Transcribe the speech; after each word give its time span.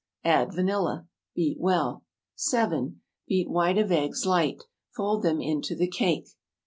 Add 0.25 0.51
vanilla. 0.55 1.07
Beat 1.35 1.59
well. 1.59 2.03
7. 2.33 3.01
Beat 3.27 3.47
white 3.51 3.77
of 3.77 3.91
eggs 3.91 4.25
light. 4.25 4.63
Fold 4.95 5.21
them 5.21 5.39
into 5.39 5.75
the 5.75 5.87
cake. 5.91 6.29